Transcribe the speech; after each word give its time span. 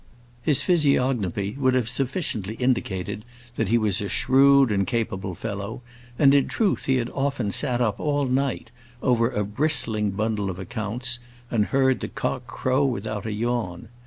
His 0.41 0.63
physiognomy 0.63 1.55
would 1.59 1.75
have 1.75 1.87
sufficiently 1.87 2.55
indicated 2.55 3.23
that 3.55 3.67
he 3.67 3.77
was 3.77 4.01
a 4.01 4.09
shrewd 4.09 4.71
and 4.71 4.87
capable 4.87 5.35
fellow, 5.35 5.83
and 6.17 6.33
in 6.33 6.47
truth 6.47 6.85
he 6.87 6.95
had 6.95 7.11
often 7.11 7.51
sat 7.51 7.81
up 7.81 7.99
all 7.99 8.25
night 8.25 8.71
over 9.03 9.29
a 9.29 9.45
bristling 9.45 10.09
bundle 10.09 10.49
of 10.49 10.57
accounts, 10.57 11.19
and 11.51 11.67
heard 11.67 11.99
the 11.99 12.07
cock 12.07 12.47
crow 12.47 12.83
without 12.83 13.27
a 13.27 13.31
yawn. 13.31 13.89